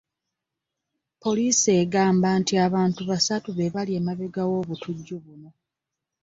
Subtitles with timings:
[1.21, 5.49] Poliisi egamba nti abantu basatu be bali emabega w'obutujju buno.